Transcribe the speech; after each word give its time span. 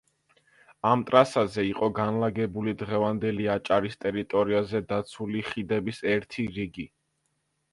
ამ 0.91 1.01
ტრასაზე 1.09 1.65
იყო 1.71 1.89
განლაგებული 1.99 2.73
დღევანდელი 2.79 3.47
აჭარის 3.57 3.99
ტერიტორიაზე 4.07 4.83
დაცული 4.95 5.45
ხიდების 5.51 6.03
ერთი 6.15 6.49
რიგი. 6.57 6.89